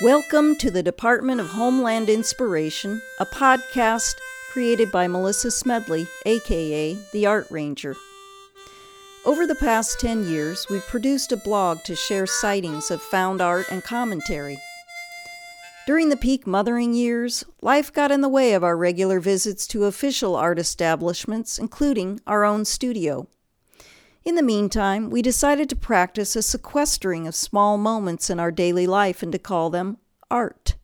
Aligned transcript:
Welcome 0.00 0.54
to 0.58 0.70
the 0.70 0.84
Department 0.84 1.40
of 1.40 1.48
Homeland 1.48 2.08
Inspiration, 2.08 3.02
a 3.18 3.26
podcast 3.26 4.14
created 4.52 4.92
by 4.92 5.08
Melissa 5.08 5.50
Smedley, 5.50 6.06
aka 6.24 6.96
The 7.12 7.26
Art 7.26 7.48
Ranger. 7.50 7.96
Over 9.26 9.44
the 9.44 9.56
past 9.56 9.98
10 9.98 10.28
years, 10.28 10.68
we've 10.70 10.86
produced 10.86 11.32
a 11.32 11.36
blog 11.36 11.82
to 11.82 11.96
share 11.96 12.28
sightings 12.28 12.92
of 12.92 13.02
found 13.02 13.40
art 13.40 13.66
and 13.72 13.82
commentary. 13.82 14.60
During 15.84 16.10
the 16.10 16.16
peak 16.16 16.46
mothering 16.46 16.94
years, 16.94 17.42
life 17.60 17.92
got 17.92 18.12
in 18.12 18.20
the 18.20 18.28
way 18.28 18.52
of 18.52 18.62
our 18.62 18.76
regular 18.76 19.18
visits 19.18 19.66
to 19.66 19.86
official 19.86 20.36
art 20.36 20.60
establishments, 20.60 21.58
including 21.58 22.20
our 22.24 22.44
own 22.44 22.64
studio. 22.64 23.26
In 24.24 24.34
the 24.34 24.42
meantime, 24.42 25.10
we 25.10 25.22
decided 25.22 25.68
to 25.70 25.76
practice 25.76 26.36
a 26.36 26.42
sequestering 26.42 27.26
of 27.26 27.34
small 27.34 27.78
moments 27.78 28.28
in 28.28 28.38
our 28.38 28.50
daily 28.50 28.86
life 28.86 29.22
and 29.22 29.32
to 29.32 29.38
call 29.38 29.70
them 29.70 29.98
art. 30.30 30.76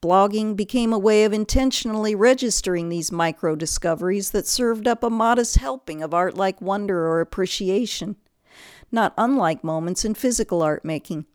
Blogging 0.00 0.54
became 0.54 0.92
a 0.92 0.98
way 0.98 1.24
of 1.24 1.32
intentionally 1.32 2.14
registering 2.14 2.88
these 2.88 3.10
micro 3.10 3.56
discoveries 3.56 4.30
that 4.30 4.46
served 4.46 4.86
up 4.86 5.02
a 5.02 5.10
modest 5.10 5.56
helping 5.56 6.02
of 6.02 6.14
art 6.14 6.36
like 6.36 6.60
wonder 6.60 7.08
or 7.08 7.20
appreciation, 7.20 8.14
not 8.92 9.12
unlike 9.18 9.64
moments 9.64 10.04
in 10.04 10.14
physical 10.14 10.62
art 10.62 10.84
making. 10.84 11.26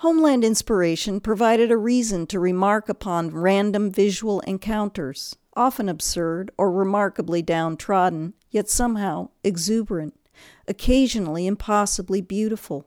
Homeland 0.00 0.44
Inspiration 0.44 1.20
provided 1.20 1.70
a 1.70 1.76
reason 1.76 2.26
to 2.26 2.40
remark 2.40 2.88
upon 2.88 3.30
random 3.30 3.90
visual 3.90 4.40
encounters, 4.40 5.36
often 5.54 5.88
absurd 5.88 6.50
or 6.58 6.72
remarkably 6.72 7.40
downtrodden, 7.40 8.34
yet 8.56 8.70
somehow 8.70 9.28
exuberant, 9.44 10.14
occasionally 10.66 11.46
impossibly 11.46 12.22
beautiful. 12.22 12.86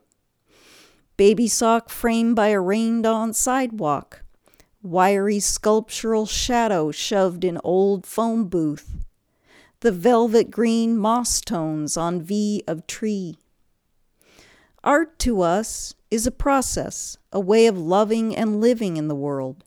Baby 1.16 1.46
sock 1.46 1.90
framed 1.90 2.34
by 2.34 2.48
a 2.48 2.60
rained 2.60 3.06
on 3.06 3.32
sidewalk, 3.32 4.24
wiry 4.82 5.38
sculptural 5.38 6.26
shadow 6.26 6.90
shoved 6.90 7.44
in 7.44 7.60
old 7.62 8.04
phone 8.04 8.48
booth, 8.48 9.04
the 9.78 9.92
velvet 9.92 10.50
green 10.50 10.98
moss 10.98 11.40
tones 11.40 11.96
on 11.96 12.20
V 12.20 12.64
of 12.66 12.88
tree. 12.88 13.36
Art 14.82 15.20
to 15.20 15.40
us 15.40 15.94
is 16.10 16.26
a 16.26 16.32
process, 16.32 17.16
a 17.30 17.38
way 17.38 17.68
of 17.68 17.78
loving 17.78 18.34
and 18.34 18.60
living 18.60 18.96
in 18.96 19.06
the 19.06 19.14
world, 19.14 19.62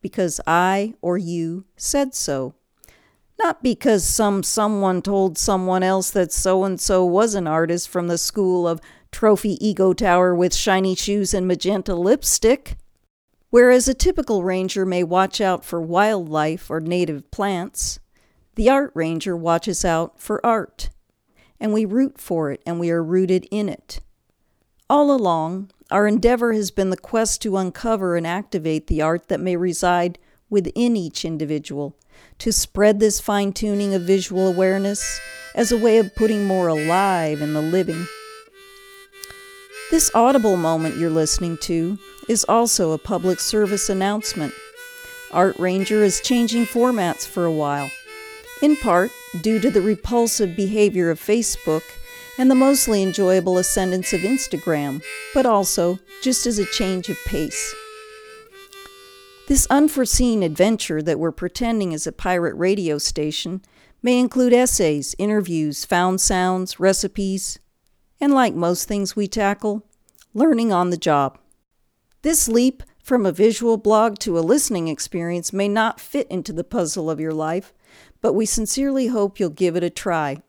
because 0.00 0.40
I 0.46 0.94
or 1.02 1.18
you 1.18 1.64
said 1.76 2.14
so 2.14 2.54
not 3.42 3.62
because 3.62 4.04
some 4.04 4.42
someone 4.42 5.00
told 5.00 5.38
someone 5.38 5.82
else 5.82 6.10
that 6.10 6.30
so 6.30 6.62
and 6.62 6.78
so 6.78 7.04
was 7.04 7.34
an 7.34 7.46
artist 7.46 7.88
from 7.88 8.06
the 8.06 8.18
school 8.18 8.68
of 8.68 8.80
trophy 9.10 9.56
ego 9.66 9.92
tower 9.94 10.34
with 10.34 10.54
shiny 10.54 10.94
shoes 10.94 11.32
and 11.32 11.48
magenta 11.48 11.94
lipstick. 11.94 12.76
Whereas 13.48 13.88
a 13.88 13.94
typical 13.94 14.44
ranger 14.44 14.84
may 14.84 15.02
watch 15.02 15.40
out 15.40 15.64
for 15.64 15.80
wildlife 15.80 16.70
or 16.70 16.80
native 16.80 17.30
plants, 17.30 17.98
the 18.54 18.68
art 18.68 18.92
ranger 18.94 19.36
watches 19.36 19.84
out 19.84 20.20
for 20.20 20.44
art. 20.44 20.90
And 21.58 21.72
we 21.72 21.84
root 21.84 22.20
for 22.20 22.52
it 22.52 22.62
and 22.66 22.78
we 22.78 22.90
are 22.90 23.02
rooted 23.02 23.46
in 23.50 23.68
it. 23.68 24.00
All 24.88 25.10
along, 25.12 25.70
our 25.90 26.06
endeavor 26.06 26.52
has 26.52 26.70
been 26.70 26.90
the 26.90 26.96
quest 26.96 27.42
to 27.42 27.56
uncover 27.56 28.16
and 28.16 28.26
activate 28.26 28.86
the 28.86 29.02
art 29.02 29.28
that 29.28 29.40
may 29.40 29.56
reside 29.56 30.18
within 30.50 30.96
each 30.96 31.24
individual 31.24 31.96
to 32.38 32.52
spread 32.52 33.00
this 33.00 33.20
fine 33.20 33.52
tuning 33.52 33.94
of 33.94 34.02
visual 34.02 34.46
awareness 34.46 35.20
as 35.54 35.72
a 35.72 35.78
way 35.78 35.98
of 35.98 36.14
putting 36.14 36.44
more 36.44 36.68
alive 36.68 37.40
in 37.40 37.54
the 37.54 37.62
living. 37.62 38.06
This 39.90 40.10
audible 40.14 40.56
moment 40.56 40.96
you're 40.96 41.10
listening 41.10 41.58
to 41.62 41.98
is 42.28 42.44
also 42.44 42.92
a 42.92 42.98
public 42.98 43.40
service 43.40 43.88
announcement. 43.88 44.54
Art 45.32 45.58
Ranger 45.58 46.02
is 46.02 46.20
changing 46.20 46.66
formats 46.66 47.26
for 47.26 47.44
a 47.44 47.52
while, 47.52 47.90
in 48.62 48.76
part 48.76 49.10
due 49.42 49.60
to 49.60 49.70
the 49.70 49.80
repulsive 49.80 50.56
behavior 50.56 51.10
of 51.10 51.20
Facebook 51.20 51.82
and 52.38 52.50
the 52.50 52.54
mostly 52.54 53.02
enjoyable 53.02 53.58
ascendance 53.58 54.12
of 54.12 54.20
Instagram, 54.20 55.02
but 55.34 55.46
also 55.46 55.98
just 56.22 56.46
as 56.46 56.58
a 56.58 56.66
change 56.66 57.08
of 57.08 57.18
pace. 57.26 57.74
This 59.50 59.66
unforeseen 59.68 60.44
adventure 60.44 61.02
that 61.02 61.18
we're 61.18 61.32
pretending 61.32 61.90
is 61.90 62.06
a 62.06 62.12
pirate 62.12 62.54
radio 62.54 62.98
station 62.98 63.62
may 64.00 64.16
include 64.16 64.52
essays, 64.52 65.16
interviews, 65.18 65.84
found 65.84 66.20
sounds, 66.20 66.78
recipes, 66.78 67.58
and 68.20 68.32
like 68.32 68.54
most 68.54 68.86
things 68.86 69.16
we 69.16 69.26
tackle, 69.26 69.84
learning 70.34 70.72
on 70.72 70.90
the 70.90 70.96
job. 70.96 71.36
This 72.22 72.46
leap 72.46 72.84
from 73.02 73.26
a 73.26 73.32
visual 73.32 73.76
blog 73.76 74.20
to 74.20 74.38
a 74.38 74.40
listening 74.40 74.86
experience 74.86 75.52
may 75.52 75.66
not 75.66 75.98
fit 75.98 76.28
into 76.30 76.52
the 76.52 76.62
puzzle 76.62 77.10
of 77.10 77.18
your 77.18 77.34
life, 77.34 77.74
but 78.20 78.34
we 78.34 78.46
sincerely 78.46 79.08
hope 79.08 79.40
you'll 79.40 79.50
give 79.50 79.74
it 79.74 79.82
a 79.82 79.90
try. 79.90 80.40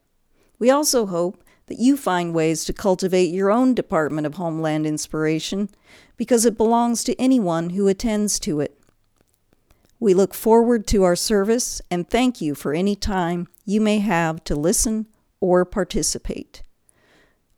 We 0.59 0.69
also 0.69 1.07
hope 1.07 1.43
that 1.65 1.79
you 1.79 1.97
find 1.97 2.35
ways 2.35 2.65
to 2.65 2.71
cultivate 2.71 3.33
your 3.33 3.49
own 3.49 3.73
Department 3.73 4.27
of 4.27 4.35
Homeland 4.35 4.85
inspiration 4.85 5.69
because 6.17 6.45
it 6.45 6.55
belongs 6.55 7.03
to 7.05 7.19
anyone 7.19 7.71
who 7.71 7.87
attends 7.87 8.39
to 8.41 8.59
it. 8.59 8.77
We 10.01 10.15
look 10.15 10.33
forward 10.33 10.87
to 10.87 11.03
our 11.03 11.15
service 11.15 11.79
and 11.91 12.09
thank 12.09 12.41
you 12.41 12.55
for 12.55 12.73
any 12.73 12.95
time 12.95 13.47
you 13.65 13.79
may 13.79 13.99
have 13.99 14.43
to 14.45 14.55
listen 14.55 15.05
or 15.39 15.63
participate. 15.63 16.63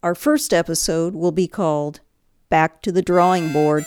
Our 0.03 0.13
first 0.13 0.53
episode 0.53 1.15
will 1.15 1.31
be 1.31 1.47
called 1.47 2.01
Back 2.49 2.81
to 2.81 2.91
the 2.91 3.01
Drawing 3.01 3.53
Board. 3.53 3.85